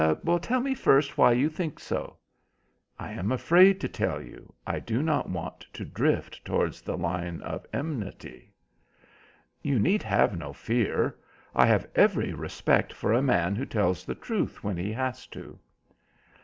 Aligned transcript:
"Tell 0.41 0.61
me 0.61 0.73
first 0.73 1.15
why 1.15 1.33
you 1.33 1.47
think 1.47 1.79
so?" 1.79 2.17
"I 2.97 3.11
am 3.11 3.31
afraid 3.31 3.79
to 3.81 3.87
tell 3.87 4.19
you. 4.19 4.51
I 4.65 4.79
do 4.79 5.03
not 5.03 5.29
want 5.29 5.59
to 5.73 5.85
drift 5.85 6.43
towards 6.43 6.81
the 6.81 6.97
line 6.97 7.39
of 7.41 7.67
enmity." 7.71 8.51
"You 9.61 9.77
need 9.77 10.01
have 10.01 10.35
no 10.35 10.53
fear. 10.53 11.15
I 11.53 11.67
have 11.67 11.87
every 11.93 12.33
respect 12.33 12.91
for 12.93 13.13
a 13.13 13.21
man 13.21 13.55
who 13.55 13.65
tells 13.67 14.03
the 14.03 14.15
truth 14.15 14.63
when 14.63 14.75
he 14.77 14.91
has 14.91 15.27
to." 15.27 15.59